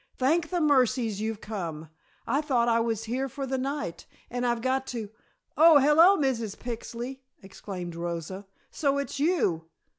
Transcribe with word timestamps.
"Thank 0.17 0.49
the 0.49 0.61
mercies 0.61 1.21
you've 1.21 1.41
come! 1.41 1.89
I 2.25 2.41
thought 2.41 2.67
I 2.67 2.79
was 2.79 3.03
here 3.03 3.29
for 3.29 3.45
the 3.45 3.59
night 3.59 4.07
and 4.31 4.47
I've 4.47 4.63
got 4.63 4.87
to" 4.87 5.11
"Oh, 5.57 5.77
hello, 5.77 6.17
Mrs. 6.17 6.57
Pixley!" 6.57 7.19
exclaimed 7.43 7.93
Rosa. 7.95 8.47
"So 8.71 8.97
it's 8.97 9.19
you! 9.19 9.65